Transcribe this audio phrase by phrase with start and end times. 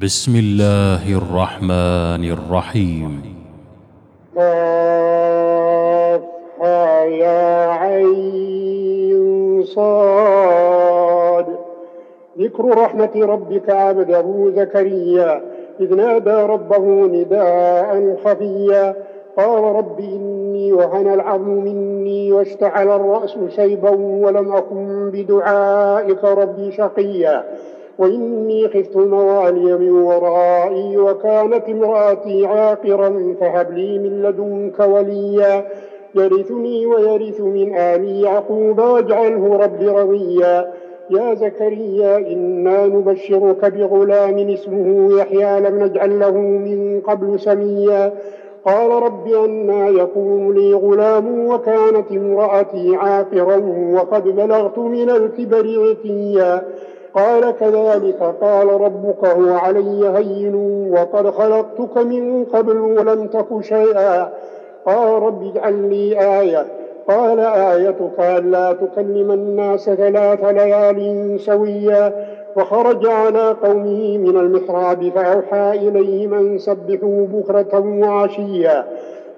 [0.00, 3.22] بسم الله الرحمن الرحيم.
[4.34, 4.64] كافها
[7.04, 11.46] يا عين صاد.
[12.38, 15.42] ذكر رحمة ربك عبده زكريا.
[15.80, 18.94] إذ نادى ربه نداء خفيا.
[19.36, 27.44] قال رب إني وهن العظم مني واشتعل الرأس شيبا ولم أكن بدعائك ربي شقيا.
[27.98, 35.64] وإني خفت الموالي من ورائي وكانت امرأتي عاقرا فهب لي من لدنك وليا.
[36.14, 40.72] يرثني ويرث من آل يعقوب واجعله رب رضيا
[41.10, 48.12] يا زكريا إنا نبشرك بغلام اسمه يحيى لم نجعل له من قبل سميا.
[48.64, 53.56] قال رب أنا يكون لي غلام وكانت امرأتي عاقرا
[53.94, 56.62] وقد بلغت من الكبر عتيا.
[57.14, 58.34] قال كذلك.
[58.40, 60.54] قال ربك هو علي هين
[60.92, 64.28] وقد خلقتك من قبل ولم تك شيئا.
[64.86, 66.66] قال رب اجعل لي آية.
[67.08, 72.12] قال آيتك ألا تكلم الناس ثلاث ليال سويا.
[72.56, 78.84] وخرج على قومه من المحراب فأوحى إليهم أن سبحوا بكرة وعشيا.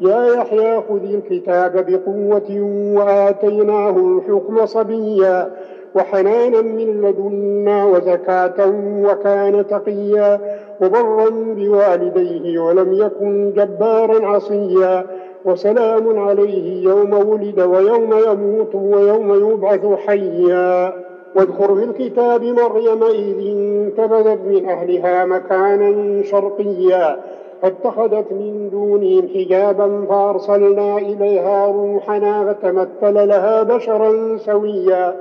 [0.00, 2.60] يا يحيى خذ الكتاب بقوة
[2.96, 5.50] وآتيناه الحكم صبيا.
[5.94, 8.72] وحنانا من لدنا وزكاة
[9.04, 10.40] وكان تقيا
[10.80, 15.06] وبرا بوالديه ولم يكن جبارا عصيا
[15.44, 20.92] وسلام عليه يوم ولد ويوم يموت ويوم يبعث حيا.
[21.36, 27.20] واذكر في الكتاب مريم إذ انتبذت من أهلها مكانا شرقيا
[27.62, 35.16] فاتخذت من دونهم حجابا فأرسلنا إليها روحنا فتمثل لها بشرا سويا.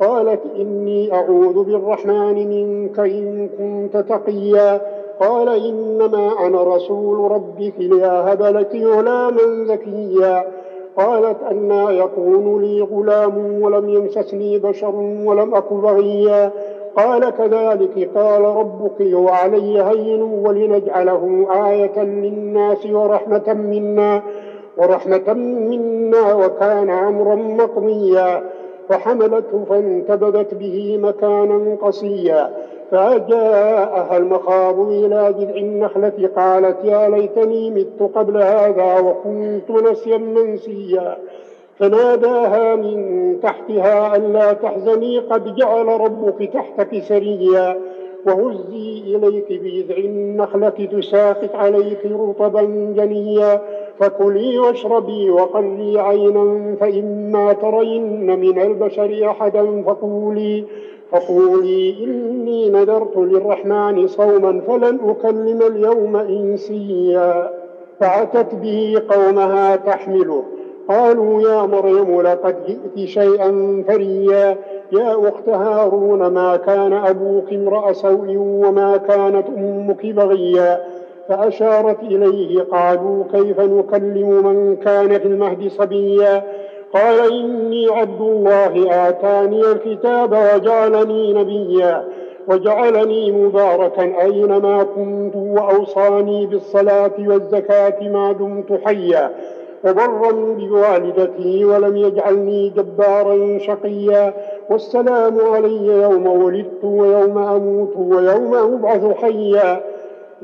[0.00, 4.80] قالت إني أعوذ بالرحمن منك إن كنت تقيا.
[5.20, 10.44] قال إنما أنا رسول ربك لأهب لك غلاما زكيا.
[10.96, 16.50] قالت أنا يكون لي غلام ولم يمسسني بشر ولم أك بغيا.
[16.96, 24.22] قال كذلك قال ربك وعلي هين ولنجعله آية للناس ورحمة منا
[24.78, 28.42] ورحمة منا وكان أمرا مقضيا.
[28.88, 32.50] فحملته فانتبذت به مكانا قصيا
[32.90, 41.16] فجاءها المخاض إلى جذع النخلة قالت يا ليتني مت قبل هذا وكنت نسيا منسيا.
[41.78, 47.76] فناداها من تحتها ألا تحزني قد جعل ربك تحتك سريا
[48.26, 52.62] وهزي إليك بجذع النخلة تساقط عليك رطبا
[52.96, 53.62] جنيا.
[53.98, 60.64] فكلي واشربي وقلي عينا فإما ترين من البشر أحدا فقولي
[61.10, 67.50] فقولي إني نذرت للرحمن صوما فلن أكلم اليوم إنسيا.
[68.00, 70.42] فأتت به قومها تحمله.
[70.88, 74.56] قالوا يا مريم لقد جئت شيئا فريا.
[74.92, 80.95] يا أخت هارون ما كان أبوك امرأ سوء وما كانت أمك بغيا.
[81.28, 86.42] فأشارت إليه قالوا كيف نكلم من كان في المهد صبيا؟
[86.94, 92.04] قال إني عبد الله آتاني الكتاب وجعلني نبيا
[92.48, 99.30] وجعلني مباركا أينما كنت وأوصاني بالصلاة والزكاة ما دمت حيا
[99.84, 104.34] وبرا بوالدتي ولم يجعلني جبارا شقيا
[104.70, 109.82] والسلام علي يوم ولدت ويوم أموت ويوم أبعث حيا.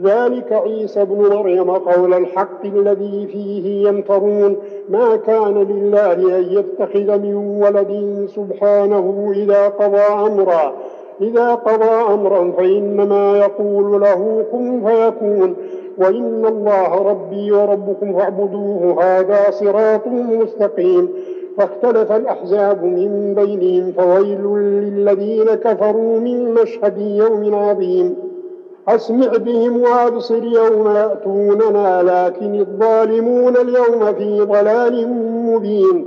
[0.00, 4.56] ذلك عيسى ابن مريم قول الحق الذي فيه يمترون.
[4.88, 10.72] ما كان لله أن يتخذ من ولد سبحانه إذا قضى أمرا.
[11.20, 15.54] إذا قضى أمرا فإنما يقول له كن فيكون.
[15.98, 21.08] وإن الله ربي وربكم فاعبدوه هذا صراط مستقيم.
[21.58, 28.31] فاختلف الأحزاب من بينهم فويل للذين كفروا من مشهد يوم عظيم.
[28.88, 35.08] أسمع بهم وأبصر يوم يأتوننا لكن الظالمون اليوم في ضلال
[35.46, 36.06] مبين.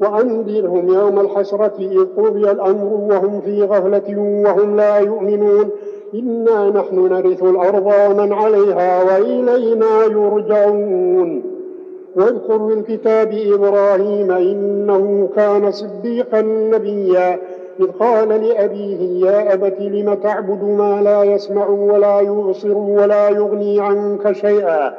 [0.00, 5.70] وأنذرهم يوم الحسرة إذ قضي الأمر وهم في غفلة وهم لا يؤمنون.
[6.14, 11.42] إنا نحن نرث الأرض ومن عليها وإلينا يرجعون.
[12.16, 17.38] واذكر في الكتاب إبراهيم إنه كان صديقا نبيا.
[17.80, 24.32] إذ قال لأبيه يا أبت لم تعبد ما لا يسمع ولا يبصر ولا يغني عنك
[24.32, 24.94] شيئا؟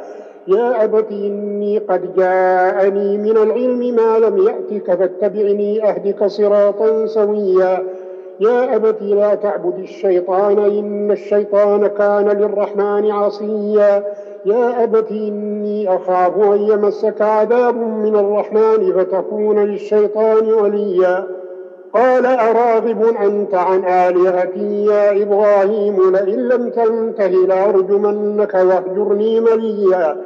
[0.47, 7.83] يا أبت إني قد جاءني من العلم ما لم يأتك فاتبعني أهدك صراطا سويا.
[8.39, 14.03] يا أبت لا تعبد الشيطان إن الشيطان كان للرحمن عصيا.
[14.45, 21.36] يا أبت إني أخاف أن يمسك عذاب من الرحمن فتكون للشيطان وليا.
[21.93, 30.17] قال أراغب أنت عن آلهتي يا إبراهيم لئن لم تنته لأرجمنك واهجرني مليا.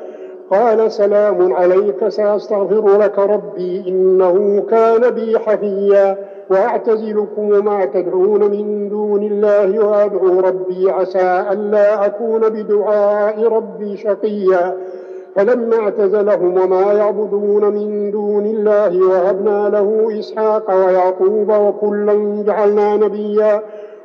[0.52, 6.18] قال سلام عليك سأستغفر لك ربي إنه كان بي حفيا.
[6.50, 14.78] وأعتزلكم وما تدعون من دون الله وأدعو ربي عسى ألا أكون بدعاء ربي شقيا.
[15.36, 23.62] فلما اعتزلهم وما يعبدون من دون الله وهبنا له إسحاق ويعقوب وكلا جعلنا نبيا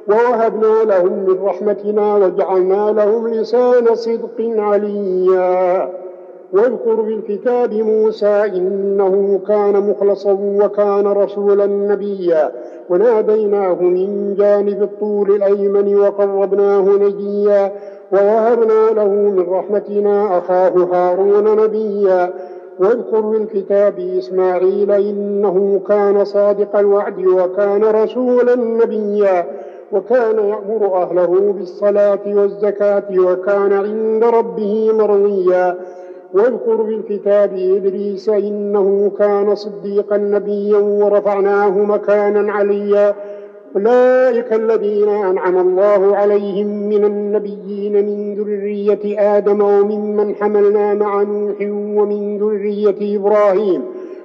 [0.08, 5.90] ووهبنا لهم من رحمتنا وجعلنا لهم لسان صدق عليا.
[6.52, 12.52] واذكر في الكتاب موسى إنه كان مخلصا وكان رسولا نبيا.
[12.90, 17.73] وناديناه من جانب الطول الأيمن وقربناه نجيا.
[18.12, 22.32] ووهبنا له من رحمتنا أخاه هارون نبيا.
[22.79, 29.47] واذكر في الكتاب إسماعيل إنه كان صادق الوعد وكان رسولا نبيا.
[29.93, 35.76] وكان يأمر أهله بالصلاة والزكاة وكان عند ربه مرضيا.
[36.35, 43.14] واذكر في الكتاب إدريس إنه كان صديقا نبيا ورفعناه مكانا عليا.
[43.76, 52.38] أولئك الذين أنعم الله عليهم من النبيين من ذرية آدم وممن حملنا مع نوح ومن
[52.38, 53.82] ذرية إبراهيم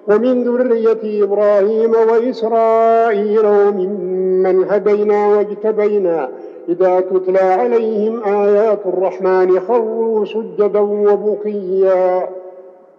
[0.07, 6.29] ومن ذرية إبراهيم وإسرائيل وممن هدينا واجتبينا.
[6.69, 12.29] إذا تتلى عليهم آيات الرحمن خروا سجدا وبكيا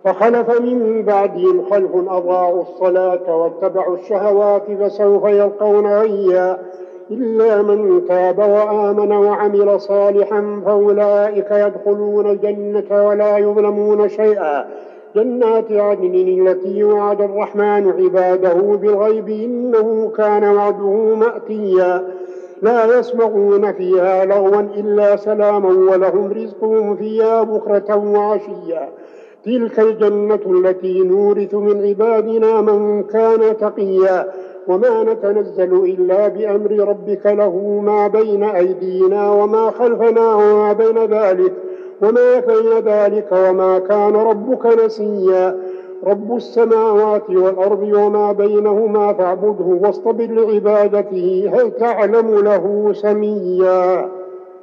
[0.04, 6.58] فخلف من بعدهم خلف أضاعوا الصلاة واتبعوا الشهوات فسوف يلقون غيا
[7.10, 14.64] إلا من تاب وآمن وعمل صالحا فأولئك يدخلون الجنة ولا يظلمون شيئا.
[15.16, 22.08] جنات عدن التي وعد الرحمن عباده بالغيب إنه كان وعده مأتيا.
[22.62, 28.88] لا يسمعون فيها لغوا إلا سلاما ولهم رزقهم فيها بكرة وعشيا.
[29.44, 34.32] تلك الجنة التي نورث من عبادنا من كان تقيا
[34.68, 41.52] وما نتنزل إلا بأمر ربك له ما بين أيدينا وما خلفنا وما بين ذلك
[42.02, 45.58] وما بين ذلك وما كان ربك نسيا.
[46.06, 54.08] رب السماوات والأرض وما بينهما فاعبده واصطبر لعبادته هل تعلم له سميا.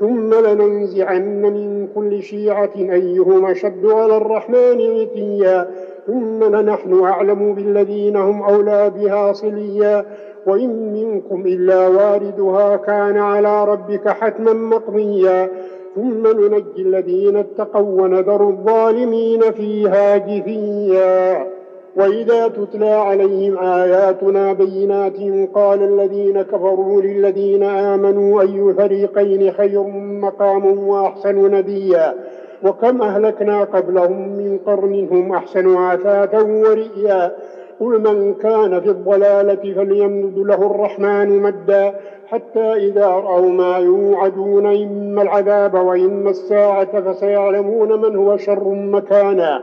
[0.00, 5.70] ثم لننزعن من كل شيعة أيهم أشد على الرحمن عتيا
[6.06, 10.04] ثم لنحن أعلم بالذين هم أولى بها صليا.
[10.46, 15.50] وإن منكم إلا واردها كان على ربك حتما مقضيا.
[15.94, 21.46] ثم ننجي الذين اتقوا ونذر الظالمين فيها جثيا.
[21.96, 25.16] وإذا تتلى عليهم آياتنا بينات
[25.54, 29.82] قال الذين كفروا للذين آمنوا أي فريقين خير
[30.20, 32.14] مقام وأحسن نديا
[32.64, 37.32] وكم أهلكنا قبلهم من قرن هم أحسن عثاثا ورئيا
[37.80, 41.94] قل من كان في الضلالة فليمدد له الرحمن مدا
[42.26, 49.62] حتى إذا رأوا ما يوعدون إما العذاب وإما الساعة فسيعلمون من هو شر مكانا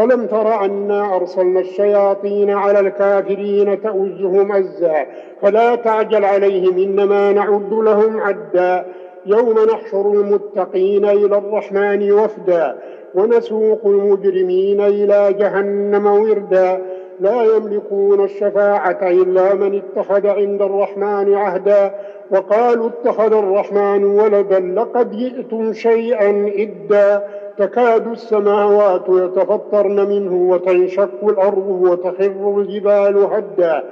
[0.00, 5.06] ألم تر أنا أرسلنا الشياطين على الكافرين تؤزهم أزا
[5.42, 8.86] فلا تعجل عليهم إنما نعد لهم عدا
[9.26, 12.78] يوم نحشر المتقين إلى الرحمن وفدا
[13.14, 16.82] ونسوق المجرمين إلى جهنم وردا
[17.20, 21.94] لا يملكون الشفاعة إلا من اتخذ عند الرحمن عهدا
[22.30, 27.24] وقالوا اتخذ الرحمن ولدا لقد جئتم شيئا إدا
[27.58, 33.84] تكاد السماوات يتفطرن منه وتنشق الأرض وتخر الجبال هدا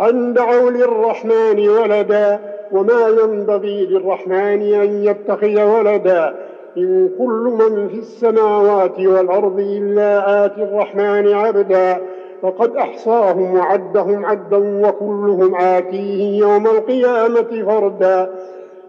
[0.00, 2.38] أن دعوا للرحمن ولدا
[2.72, 6.34] وما ينبغي للرحمن أن يتخذ ولدا.
[6.76, 11.98] إن كل من في السماوات والأرض إلا آتي الرحمن عبدا.
[12.42, 18.30] فقد أحصاهم وعدهم عدا وكلهم آتيه يوم القيامة فردا.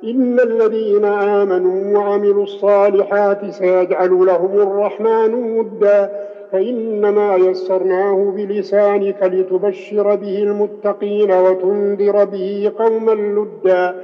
[0.06, 6.12] إن الذين آمنوا وعملوا الصالحات سيجعل لهم الرحمن ودا
[6.52, 13.96] فإنما يسرناه بلسانك لتبشر به المتقين وتنذر به قوما لدا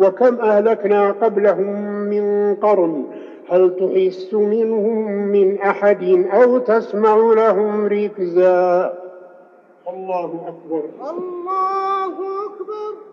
[0.00, 3.04] وكم أهلكنا قبلهم من قرن
[3.48, 8.94] هل تحس منهم من أحد أو تسمع لهم ركزا
[9.88, 12.14] الله أكبر الله
[12.46, 13.09] أكبر